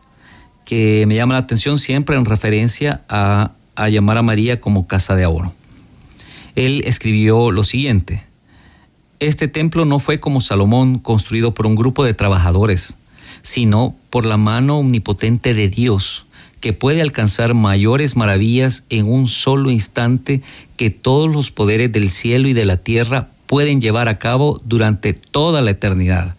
[0.65, 5.15] que me llama la atención siempre en referencia a, a llamar a María como Casa
[5.15, 5.53] de Oro.
[6.55, 8.23] Él escribió lo siguiente,
[9.19, 12.95] este templo no fue como Salomón construido por un grupo de trabajadores,
[13.43, 16.25] sino por la mano omnipotente de Dios,
[16.59, 20.41] que puede alcanzar mayores maravillas en un solo instante
[20.75, 25.13] que todos los poderes del cielo y de la tierra pueden llevar a cabo durante
[25.13, 26.35] toda la eternidad.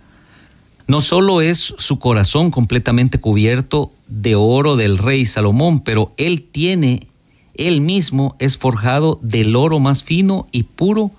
[0.87, 7.07] No solo es su corazón completamente cubierto de oro del rey Salomón, pero él tiene,
[7.56, 11.10] él mismo es forjado del oro más fino y puro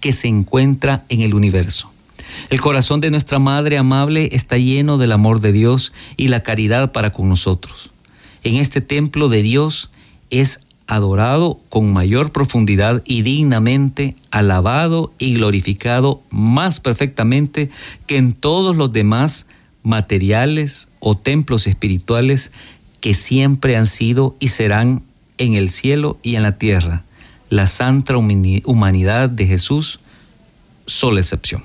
[0.00, 1.90] que se encuentra en el universo.
[2.50, 6.92] El corazón de nuestra Madre amable está lleno del amor de Dios y la caridad
[6.92, 7.90] para con nosotros.
[8.42, 9.90] En este templo de Dios
[10.30, 17.70] es adorado con mayor profundidad y dignamente, alabado y glorificado más perfectamente
[18.06, 19.46] que en todos los demás
[19.82, 22.50] materiales o templos espirituales
[23.00, 25.02] que siempre han sido y serán
[25.38, 27.02] en el cielo y en la tierra
[27.50, 30.00] la santa humanidad de Jesús,
[30.86, 31.62] sola excepción.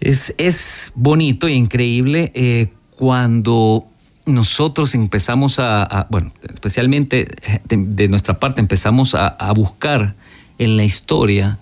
[0.00, 3.86] Es, bonito e increíble eh, cuando
[4.26, 7.26] nosotros empezamos a, bueno, especialmente
[7.64, 10.14] de, nuestra parte, empezamos a, buscar
[10.58, 11.58] en la historia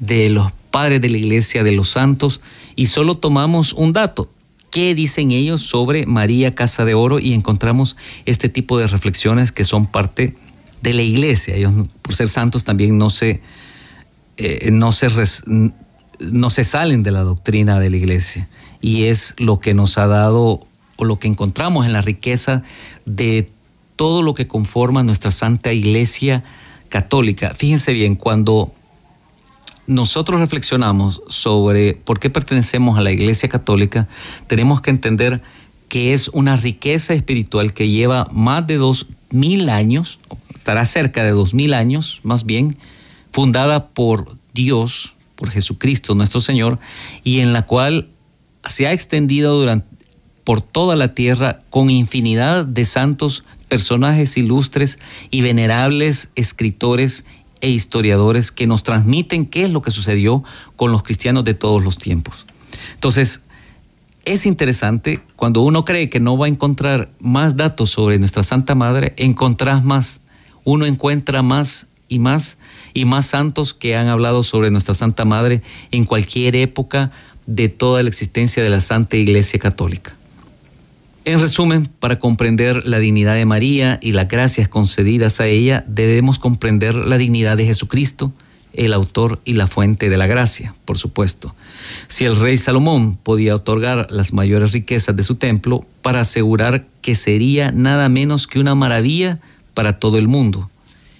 [0.00, 2.40] de los padres de la iglesia, de los santos,
[2.74, 4.30] y solo tomamos un dato.
[4.76, 7.18] ¿Qué dicen ellos sobre María Casa de Oro?
[7.18, 10.36] Y encontramos este tipo de reflexiones que son parte
[10.82, 11.54] de la iglesia.
[11.54, 13.40] Ellos, por ser santos, también no se,
[14.36, 15.08] eh, no, se
[16.20, 18.50] no se salen de la doctrina de la iglesia.
[18.82, 22.62] Y es lo que nos ha dado, o lo que encontramos en la riqueza
[23.06, 23.48] de
[23.96, 26.44] todo lo que conforma nuestra santa iglesia
[26.90, 27.54] católica.
[27.54, 28.74] Fíjense bien, cuando
[29.86, 34.08] nosotros reflexionamos sobre por qué pertenecemos a la iglesia católica,
[34.46, 35.42] tenemos que entender
[35.88, 40.18] que es una riqueza espiritual que lleva más de dos mil años,
[40.54, 42.76] estará cerca de dos mil años más bien,
[43.32, 46.78] fundada por Dios, por Jesucristo nuestro Señor,
[47.22, 48.08] y en la cual
[48.66, 49.86] se ha extendido durante,
[50.44, 54.98] por toda la tierra con infinidad de santos, personajes ilustres
[55.30, 57.24] y venerables escritores
[57.60, 60.44] e historiadores que nos transmiten qué es lo que sucedió
[60.76, 62.46] con los cristianos de todos los tiempos.
[62.94, 63.40] Entonces,
[64.24, 68.74] es interesante cuando uno cree que no va a encontrar más datos sobre nuestra Santa
[68.74, 70.20] Madre, encontrás más.
[70.64, 72.58] Uno encuentra más y más
[72.92, 77.12] y más santos que han hablado sobre nuestra Santa Madre en cualquier época
[77.46, 80.14] de toda la existencia de la Santa Iglesia Católica.
[81.26, 86.38] En resumen, para comprender la dignidad de María y las gracias concedidas a ella, debemos
[86.38, 88.32] comprender la dignidad de Jesucristo,
[88.74, 91.52] el autor y la fuente de la gracia, por supuesto.
[92.06, 97.16] Si el rey Salomón podía otorgar las mayores riquezas de su templo para asegurar que
[97.16, 99.40] sería nada menos que una maravilla
[99.74, 100.70] para todo el mundo,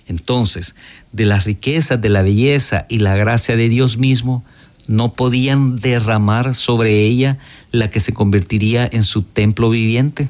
[0.07, 0.77] entonces,
[1.11, 4.45] de las riquezas de la belleza y la gracia de Dios mismo,
[4.87, 7.39] no podían derramar sobre ella
[7.73, 10.29] la que se convertiría en su templo viviente.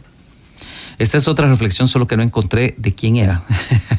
[0.98, 3.42] Esta es otra reflexión, solo que no encontré de quién era,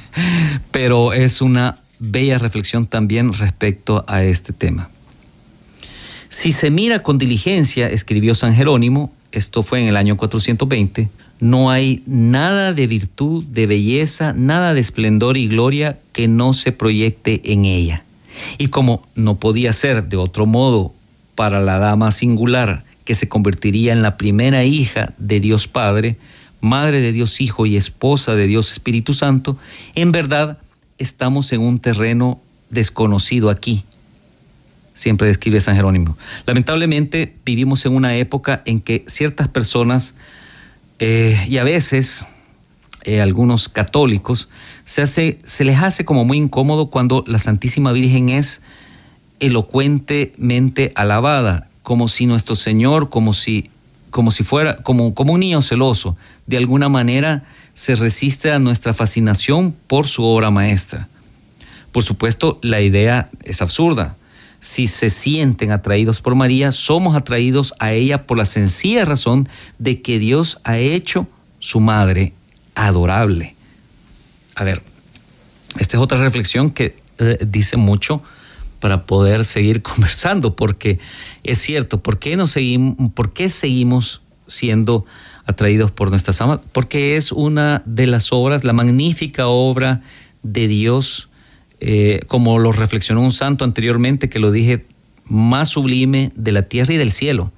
[0.71, 4.89] pero es una bella reflexión también respecto a este tema.
[6.29, 11.69] Si se mira con diligencia, escribió San Jerónimo, esto fue en el año 420, no
[11.69, 17.53] hay nada de virtud, de belleza, nada de esplendor y gloria que no se proyecte
[17.53, 18.03] en ella.
[18.57, 20.93] Y como no podía ser de otro modo
[21.35, 26.17] para la dama singular que se convertiría en la primera hija de Dios Padre,
[26.61, 29.57] madre de Dios Hijo y esposa de Dios Espíritu Santo,
[29.95, 30.57] en verdad
[30.97, 33.83] estamos en un terreno desconocido aquí.
[34.93, 36.17] Siempre describe San Jerónimo.
[36.45, 40.15] Lamentablemente vivimos en una época en que ciertas personas
[40.99, 42.25] eh, y a veces
[43.03, 44.49] eh, algunos católicos
[44.87, 48.61] se, hace, se les hace como muy incómodo cuando la Santísima Virgen es
[49.41, 53.69] elocuentemente alabada, como si nuestro Señor, como si,
[54.11, 58.93] como si fuera, como, como un niño celoso, de alguna manera se resiste a nuestra
[58.93, 61.09] fascinación por su obra maestra.
[61.91, 64.15] Por supuesto, la idea es absurda
[64.59, 70.01] si se sienten atraídos por María, somos atraídos a ella por la sencilla razón de
[70.01, 71.27] que Dios ha hecho
[71.59, 72.33] su madre
[72.73, 73.56] adorable.
[74.57, 74.81] A ver,
[75.77, 78.23] esta es otra reflexión que eh, dice mucho
[78.79, 80.97] para poder seguir conversando, porque
[81.43, 85.05] es cierto, ¿por qué, seguimos, ¿por qué seguimos siendo
[85.45, 86.59] atraídos por nuestra sama?
[86.71, 90.01] Porque es una de las obras, la magnífica obra
[90.41, 91.29] de Dios
[91.79, 94.87] eh, como lo reflexionó un santo anteriormente, que lo dije,
[95.25, 97.51] más sublime de la tierra y del cielo.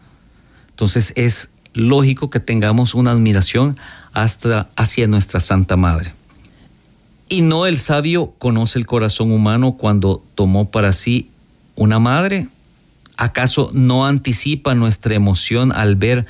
[0.71, 3.77] Entonces es lógico que tengamos una admiración
[4.12, 6.18] hasta hacia nuestra Santa Madre.
[7.29, 11.29] Y no el sabio conoce el corazón humano cuando tomó para sí
[11.75, 12.47] una madre.
[13.17, 16.25] ¿Acaso no anticipa nuestra emoción al ver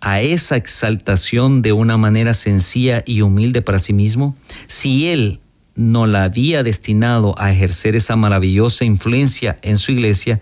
[0.00, 4.36] a esa exaltación de una manera sencilla y humilde para sí mismo?
[4.68, 5.40] Si él
[5.74, 10.40] no la había destinado a ejercer esa maravillosa influencia en su iglesia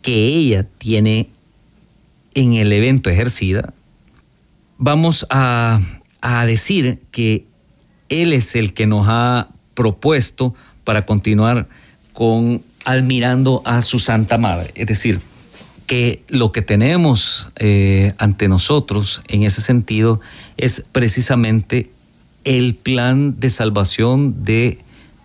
[0.00, 1.28] que ella tiene
[2.34, 3.74] en el evento ejercida,
[4.78, 5.80] vamos a,
[6.22, 7.44] a decir que
[8.08, 11.68] Él es el que nos ha propuesto para continuar
[12.12, 14.72] con admirando a su Santa Madre.
[14.74, 15.20] Es decir,
[15.86, 20.20] que lo que tenemos eh, ante nosotros en ese sentido
[20.56, 21.90] es precisamente
[22.44, 24.78] el plan de salvación de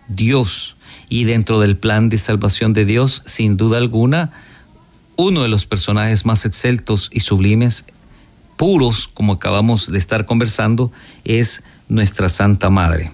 [0.08, 0.76] Dios.
[1.08, 4.30] Y dentro del plan de salvación de Dios, sin duda alguna,
[5.16, 7.84] uno de los personajes más exceltos y sublimes,
[8.56, 10.92] puros, como acabamos de estar conversando,
[11.24, 13.10] es nuestra Santa Madre.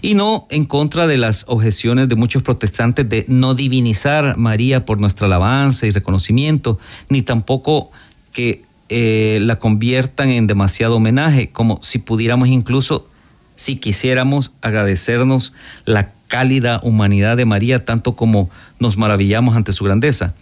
[0.00, 5.00] Y no en contra de las objeciones de muchos protestantes de no divinizar María por
[5.00, 6.78] nuestra alabanza y reconocimiento,
[7.10, 7.90] ni tampoco
[8.32, 13.08] que eh, la conviertan en demasiado homenaje, como si pudiéramos incluso
[13.56, 15.52] si quisiéramos agradecernos
[15.84, 20.34] la cálida humanidad de María, tanto como nos maravillamos ante su grandeza.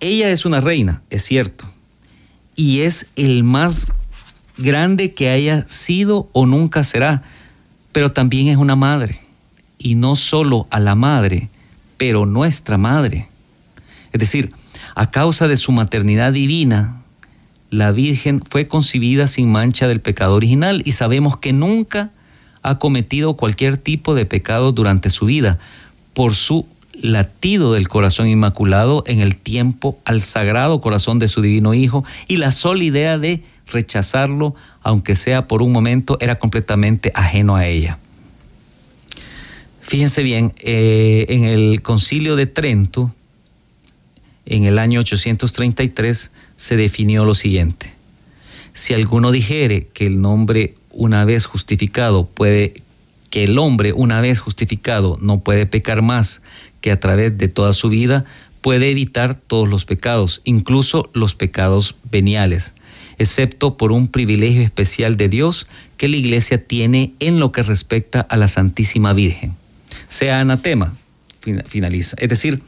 [0.00, 1.66] Ella es una reina, es cierto,
[2.56, 3.86] y es el más
[4.60, 7.22] grande que haya sido o nunca será,
[7.92, 9.18] pero también es una madre,
[9.78, 11.48] y no solo a la madre,
[11.96, 13.28] pero nuestra madre.
[14.12, 14.52] Es decir,
[14.94, 17.02] a causa de su maternidad divina,
[17.70, 22.10] la Virgen fue concebida sin mancha del pecado original y sabemos que nunca
[22.62, 25.58] ha cometido cualquier tipo de pecado durante su vida
[26.14, 31.72] por su latido del corazón inmaculado en el tiempo al sagrado corazón de su divino
[31.72, 37.56] Hijo y la sola idea de rechazarlo, aunque sea por un momento, era completamente ajeno
[37.56, 37.98] a ella.
[39.80, 43.12] Fíjense bien, eh, en el concilio de Trento,
[44.46, 47.92] en el año 833, se definió lo siguiente.
[48.72, 52.82] Si alguno dijere que el nombre, una vez justificado, puede
[53.30, 56.42] que el hombre, una vez justificado, no puede pecar más
[56.80, 58.24] que a través de toda su vida,
[58.60, 62.74] puede evitar todos los pecados, incluso los pecados veniales,
[63.20, 65.66] excepto por un privilegio especial de Dios
[65.98, 69.52] que la Iglesia tiene en lo que respecta a la Santísima Virgen.
[70.08, 70.96] Sea anatema,
[71.66, 72.16] finaliza.
[72.18, 72.62] Es decir,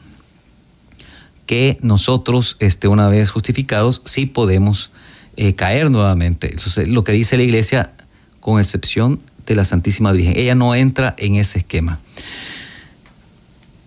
[1.47, 4.91] que nosotros, este, una vez justificados, sí podemos
[5.37, 6.51] eh, caer nuevamente.
[6.51, 7.91] Entonces, lo que dice la Iglesia,
[8.39, 11.99] con excepción de la Santísima Virgen, ella no entra en ese esquema.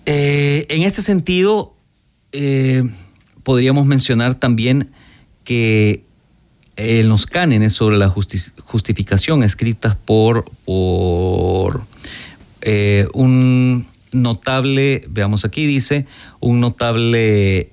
[0.05, 1.77] Eh, en este sentido,
[2.33, 2.83] eh,
[3.45, 4.91] podríamos mencionar también
[5.45, 6.06] que
[6.77, 11.83] en los cánones sobre la justificación escritas por, por
[12.61, 16.07] eh, un notable, veamos aquí, dice,
[16.41, 17.71] un notable,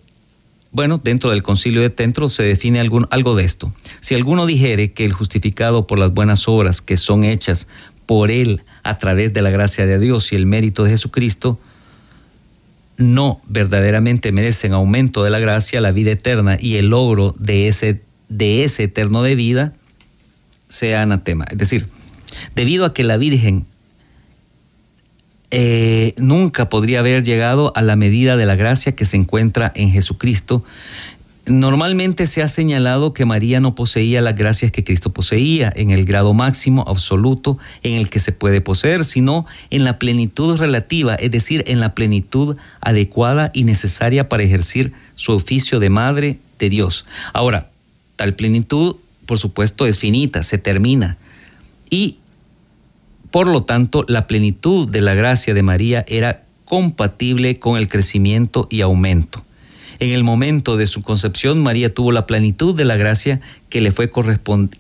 [0.72, 3.74] bueno, dentro del concilio de Tentro se define algún, algo de esto.
[4.00, 7.68] Si alguno dijere que el justificado por las buenas obras que son hechas
[8.06, 11.60] por él a través de la gracia de Dios y el mérito de Jesucristo,
[12.98, 18.02] no verdaderamente merecen aumento de la gracia, la vida eterna y el logro de ese,
[18.38, 19.74] de ese eterno de vida,
[20.70, 21.46] sea anatema.
[21.50, 21.88] Es decir,
[22.56, 23.66] debido a que la Virgen
[25.52, 29.92] eh, nunca podría haber llegado a la medida de la gracia que se encuentra en
[29.92, 30.64] Jesucristo,
[31.46, 36.06] Normalmente se ha señalado que María no poseía las gracias que Cristo poseía en el
[36.06, 41.32] grado máximo absoluto en el que se puede poseer, sino en la plenitud relativa, es
[41.32, 47.06] decir, en la plenitud adecuada y necesaria para ejercer su oficio de madre de Dios.
[47.34, 47.73] Ahora,
[48.16, 48.96] tal plenitud,
[49.26, 51.18] por supuesto, es finita, se termina.
[51.90, 52.18] Y,
[53.32, 58.68] por lo tanto, la plenitud de la gracia de María era compatible con el crecimiento
[58.70, 59.44] y aumento.
[60.00, 63.92] En el momento de su concepción, María tuvo la plenitud de la gracia que le
[63.92, 64.12] fue,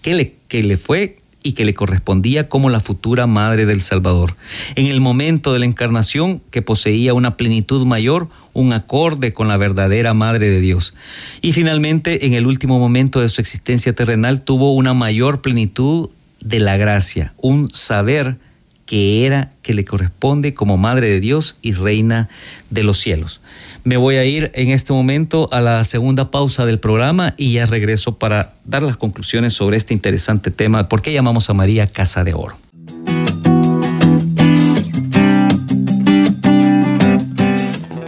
[0.01, 4.35] que le, que le fue y que le correspondía como la futura madre del Salvador.
[4.75, 9.57] En el momento de la encarnación, que poseía una plenitud mayor, un acorde con la
[9.57, 10.93] verdadera madre de Dios.
[11.41, 16.59] Y finalmente, en el último momento de su existencia terrenal, tuvo una mayor plenitud de
[16.59, 18.37] la gracia, un saber
[18.85, 22.29] que era que le corresponde como madre de Dios y reina
[22.69, 23.41] de los cielos.
[23.85, 27.65] Me voy a ir en este momento a la segunda pausa del programa y ya
[27.65, 30.87] regreso para dar las conclusiones sobre este interesante tema.
[30.87, 32.55] ¿Por qué llamamos a María Casa de Oro?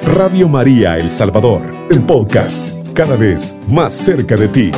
[0.04, 4.72] Radio María El Salvador, el podcast, cada vez más cerca de ti.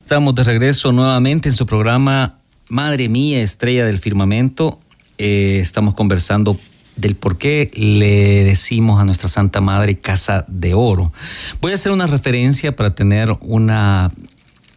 [0.00, 2.38] Estamos de regreso nuevamente en su programa
[2.68, 4.78] Madre Mía, Estrella del Firmamento.
[5.24, 6.58] Eh, estamos conversando
[6.96, 11.12] del por qué le decimos a nuestra Santa Madre Casa de Oro.
[11.60, 14.10] Voy a hacer una referencia para tener una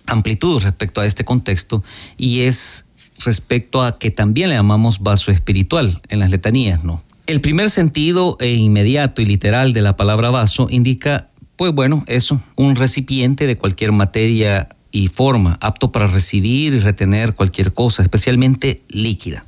[0.05, 1.83] amplitud respecto a este contexto
[2.15, 2.85] y es
[3.25, 7.01] respecto a que también le llamamos vaso espiritual en las letanías, ¿no?
[7.25, 12.39] El primer sentido e inmediato y literal de la palabra vaso indica, pues bueno, eso,
[12.55, 18.83] un recipiente de cualquier materia y forma, apto para recibir y retener cualquier cosa, especialmente
[18.89, 19.43] líquida.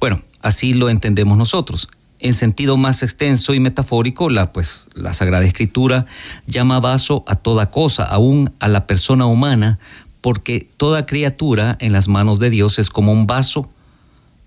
[0.00, 1.88] Bueno, Así lo entendemos nosotros.
[2.18, 6.06] En sentido más extenso y metafórico, la, pues, la Sagrada Escritura
[6.46, 9.78] llama vaso a toda cosa, aún a la persona humana,
[10.20, 13.68] porque toda criatura en las manos de Dios es como un vaso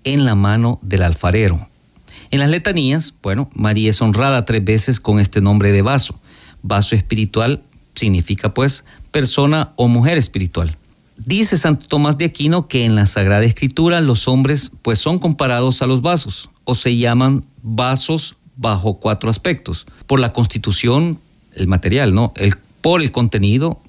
[0.05, 1.67] en la mano del alfarero.
[2.31, 6.19] En las letanías, bueno, María es honrada tres veces con este nombre de vaso.
[6.61, 10.77] Vaso espiritual significa pues persona o mujer espiritual.
[11.17, 15.81] Dice Santo Tomás de Aquino que en la Sagrada Escritura los hombres pues son comparados
[15.81, 19.85] a los vasos o se llaman vasos bajo cuatro aspectos.
[20.07, 21.19] Por la constitución,
[21.53, 22.33] el material, ¿no?
[22.35, 23.81] El, por el contenido,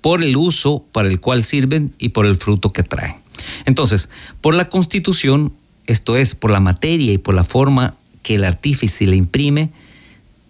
[0.00, 3.16] por el uso para el cual sirven y por el fruto que traen.
[3.64, 4.10] Entonces,
[4.40, 5.54] por la constitución,
[5.86, 9.70] esto es, por la materia y por la forma que el artífice le imprime,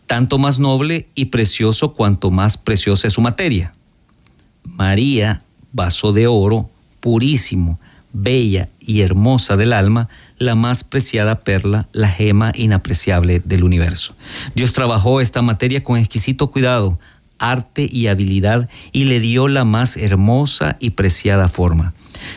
[0.07, 3.72] tanto más noble y precioso cuanto más preciosa es su materia.
[4.64, 5.43] María
[5.75, 6.70] vaso de oro,
[7.01, 7.79] purísimo,
[8.14, 10.09] bella y hermosa del alma,
[10.39, 14.14] la más preciada perla, la gema inapreciable del universo.
[14.55, 16.99] Dios trabajó esta materia con exquisito cuidado,
[17.39, 21.93] arte y habilidad y le dio la más hermosa y preciada forma.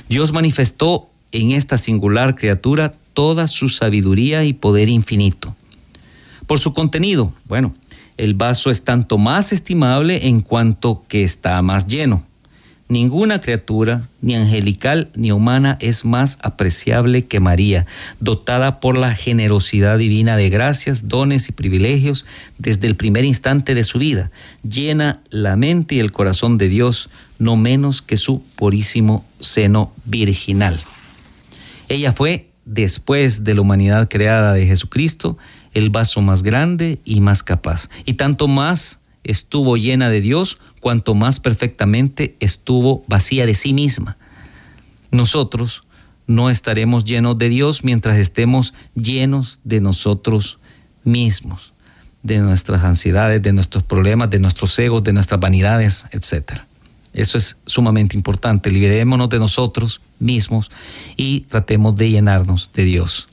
[0.10, 5.56] Dios manifestó en esta singular criatura toda su sabiduría y poder infinito.
[6.48, 7.74] Por su contenido, bueno,
[8.18, 12.27] el vaso es tanto más estimable en cuanto que está más lleno
[12.90, 17.86] Ninguna criatura, ni angelical ni humana, es más apreciable que María,
[18.22, 22.26] dotada por la generosidad divina de gracias, dones y privilegios
[22.58, 24.32] desde el primer instante de su vida.
[24.64, 27.10] Llena la mente y el corazón de Dios,
[27.40, 30.80] no menos que su purísimo seno virginal.
[31.90, 35.38] Ella fue, después de la humanidad creada de Jesucristo,
[35.74, 37.90] el vaso más grande y más capaz.
[38.06, 44.18] Y tanto más estuvo llena de Dios, cuanto más perfectamente estuvo vacía de sí misma.
[45.12, 45.84] Nosotros
[46.28, 50.60] no estaremos llenos de Dios mientras estemos llenos de nosotros
[51.04, 51.74] mismos,
[52.24, 56.62] de nuestras ansiedades, de nuestros problemas, de nuestros egos, de nuestras vanidades, etc.
[57.14, 58.70] Eso es sumamente importante.
[58.70, 60.70] Liberémonos de nosotros mismos
[61.16, 63.28] y tratemos de llenarnos de Dios.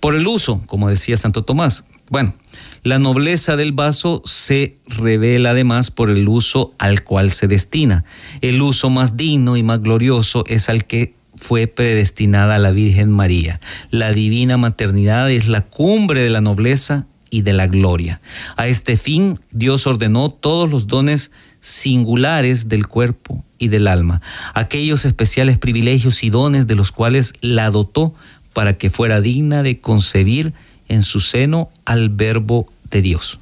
[0.00, 1.84] Por el uso, como decía Santo Tomás.
[2.10, 2.34] Bueno,
[2.82, 8.04] la nobleza del vaso se revela además por el uso al cual se destina.
[8.42, 13.58] El uso más digno y más glorioso es al que fue predestinada la Virgen María.
[13.90, 18.20] La divina maternidad es la cumbre de la nobleza y de la gloria.
[18.56, 21.30] A este fin Dios ordenó todos los dones
[21.60, 24.20] singulares del cuerpo y del alma,
[24.52, 28.14] aquellos especiales privilegios y dones de los cuales la dotó
[28.52, 30.52] para que fuera digna de concebir
[30.88, 33.38] en su seno al verbo de Dios.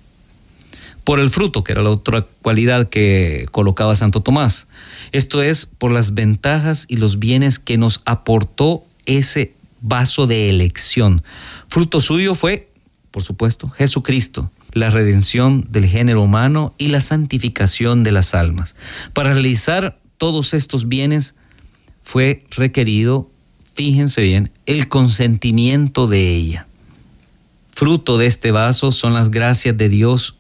[1.05, 4.69] Por el fruto, que era la otra cualidad que colocaba Santo Tomás.
[5.11, 11.23] Esto es por las ventajas y los bienes que nos aportó ese vaso de elección.
[11.67, 12.69] Fruto suyo fue,
[13.11, 18.77] por supuesto, Jesucristo, la redención del género humano y la santificación de las almas.
[19.13, 21.35] Para realizar todos estos bienes
[22.03, 23.29] fue requerido,
[23.75, 26.67] fíjense bien, el consentimiento de ella.
[27.73, 30.37] Fruto de este vaso son las gracias de Dios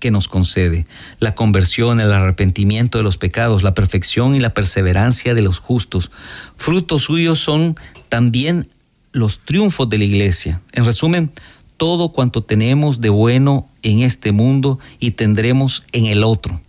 [0.00, 0.86] que nos concede,
[1.18, 6.10] la conversión, el arrepentimiento de los pecados, la perfección y la perseverancia de los justos.
[6.56, 7.76] Frutos suyos son
[8.08, 8.68] también
[9.12, 10.62] los triunfos de la iglesia.
[10.72, 11.30] En resumen,
[11.76, 16.60] todo cuanto tenemos de bueno en este mundo y tendremos en el otro.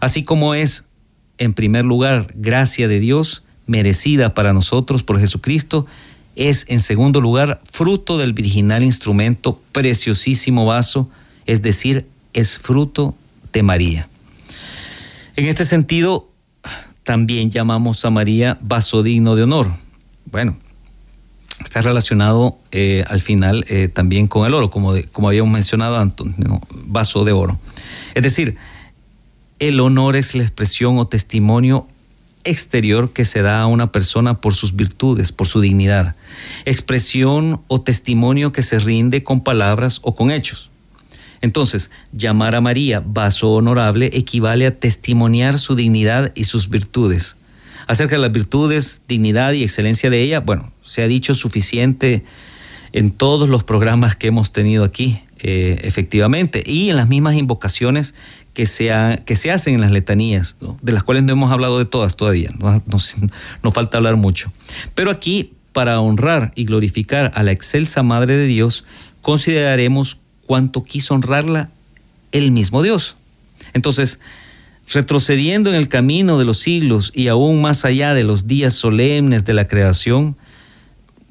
[0.00, 0.86] Así como es,
[1.38, 5.86] en primer lugar, gracia de Dios, merecida para nosotros por Jesucristo,
[6.36, 11.08] es, en segundo lugar, fruto del virginal instrumento, preciosísimo vaso,
[11.46, 13.14] es decir, es fruto
[13.52, 14.08] de María.
[15.36, 16.28] En este sentido,
[17.02, 19.72] también llamamos a María vaso digno de honor.
[20.30, 20.56] Bueno,
[21.64, 26.26] está relacionado eh, al final eh, también con el oro, como, como habíamos mencionado antes,
[26.70, 27.58] vaso de oro.
[28.14, 28.56] Es decir,
[29.58, 31.86] el honor es la expresión o testimonio
[32.44, 36.14] exterior que se da a una persona por sus virtudes, por su dignidad.
[36.64, 40.70] Expresión o testimonio que se rinde con palabras o con hechos.
[41.40, 47.36] Entonces, llamar a María vaso honorable equivale a testimoniar su dignidad y sus virtudes.
[47.88, 52.24] Acerca de las virtudes, dignidad y excelencia de ella, bueno, se ha dicho suficiente
[52.92, 58.14] en todos los programas que hemos tenido aquí, eh, efectivamente, y en las mismas invocaciones
[58.54, 58.90] que se,
[59.24, 62.50] que se hacen en las letanías, de las cuales no hemos hablado de todas todavía,
[62.86, 63.16] nos,
[63.62, 64.52] nos falta hablar mucho.
[64.94, 68.84] Pero aquí, para honrar y glorificar a la excelsa Madre de Dios,
[69.22, 71.70] consideraremos cuánto quiso honrarla
[72.32, 73.16] el mismo Dios.
[73.72, 74.18] Entonces,
[74.92, 79.44] retrocediendo en el camino de los siglos y aún más allá de los días solemnes
[79.44, 80.36] de la creación,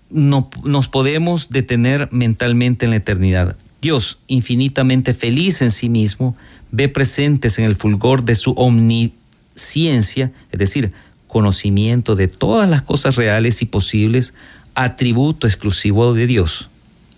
[0.09, 3.55] no, nos podemos detener mentalmente en la eternidad.
[3.81, 6.35] Dios, infinitamente feliz en sí mismo,
[6.71, 10.93] ve presentes en el fulgor de su omnisciencia, es decir,
[11.27, 14.33] conocimiento de todas las cosas reales y posibles,
[14.75, 16.69] atributo exclusivo de Dios.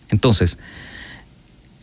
[0.10, 0.58] Entonces,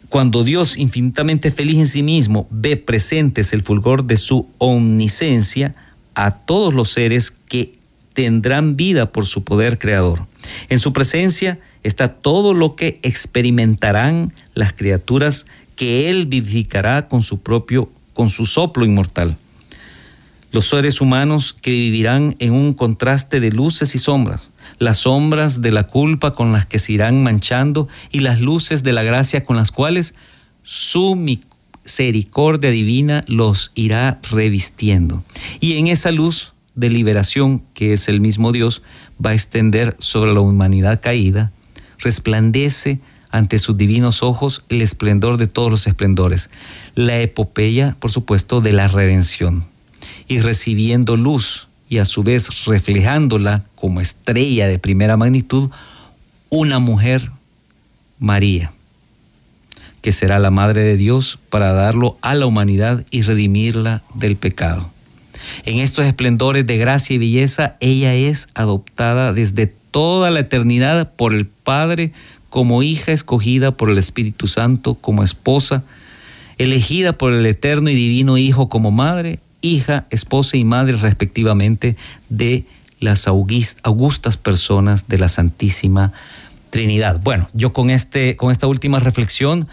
[0.09, 5.75] cuando Dios, infinitamente feliz en sí mismo, ve presentes el fulgor de su omnisciencia
[6.14, 7.75] a todos los seres que
[8.12, 10.27] tendrán vida por su poder creador.
[10.68, 15.47] En su presencia está todo lo que experimentarán las criaturas
[15.81, 19.39] que Él vivificará con su propio, con su soplo inmortal.
[20.53, 25.72] Los seres humanos que vivirán en un contraste de luces y sombras, las sombras de
[25.72, 29.57] la culpa con las que se irán manchando y las luces de la gracia con
[29.57, 30.14] las cuales
[30.62, 35.24] su misericordia divina los irá revistiendo.
[35.61, 38.83] Y en esa luz de liberación que es el mismo Dios
[39.24, 41.53] va a extender sobre la humanidad caída,
[42.01, 43.01] resplandece
[43.31, 46.51] ante sus divinos ojos el esplendor de todos los esplendores,
[46.95, 49.64] la epopeya, por supuesto, de la redención.
[50.26, 55.70] Y recibiendo luz y a su vez reflejándola como estrella de primera magnitud,
[56.49, 57.31] una mujer,
[58.18, 58.72] María,
[60.01, 64.91] que será la Madre de Dios para darlo a la humanidad y redimirla del pecado.
[65.64, 71.35] En estos esplendores de gracia y belleza, ella es adoptada desde toda la eternidad por
[71.35, 72.12] el Padre
[72.51, 75.83] como hija escogida por el Espíritu Santo, como esposa,
[76.59, 81.97] elegida por el eterno y divino Hijo como madre, hija, esposa y madre respectivamente
[82.29, 82.65] de
[82.99, 86.13] las augustas personas de la Santísima
[86.69, 87.21] Trinidad.
[87.23, 89.69] Bueno, yo con, este, con esta última reflexión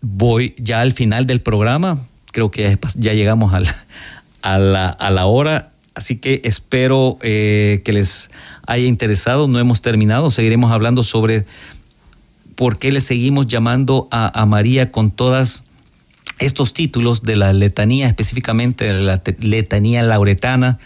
[0.00, 1.98] voy ya al final del programa.
[2.32, 8.28] Creo que ya, llegamos a la, a la, hora, así que espero eh, que les
[8.66, 9.48] haya interesado.
[9.48, 11.46] No hemos terminado, seguiremos hablando sobre
[12.56, 15.64] por qué le seguimos llamando a, María con todas
[16.38, 20.78] estos títulos de la letanía, específicamente de la letanía lauretana,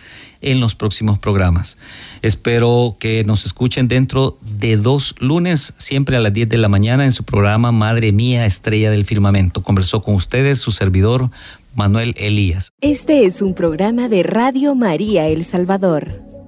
[0.43, 1.77] en los próximos programas.
[2.23, 7.05] Espero que nos escuchen dentro de dos lunes, siempre a las 10 de la mañana,
[7.05, 9.63] en su programa Madre Mía, Estrella del Firmamento.
[9.63, 11.31] Conversó con ustedes su servidor,
[11.75, 12.73] Manuel Elías.
[12.81, 16.30] Este es un programa de Radio María El Salvador.